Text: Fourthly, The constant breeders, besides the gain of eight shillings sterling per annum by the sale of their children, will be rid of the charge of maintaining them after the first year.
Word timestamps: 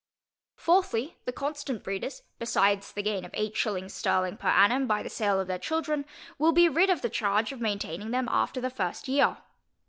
Fourthly, 0.55 1.17
The 1.25 1.31
constant 1.31 1.83
breeders, 1.83 2.23
besides 2.39 2.91
the 2.91 3.03
gain 3.03 3.23
of 3.23 3.29
eight 3.35 3.55
shillings 3.55 3.93
sterling 3.93 4.35
per 4.37 4.47
annum 4.47 4.87
by 4.87 5.03
the 5.03 5.11
sale 5.11 5.39
of 5.39 5.45
their 5.45 5.59
children, 5.59 6.05
will 6.39 6.53
be 6.53 6.67
rid 6.67 6.89
of 6.89 7.03
the 7.03 7.07
charge 7.11 7.51
of 7.51 7.61
maintaining 7.61 8.09
them 8.09 8.27
after 8.27 8.59
the 8.59 8.71
first 8.71 9.07
year. 9.07 9.37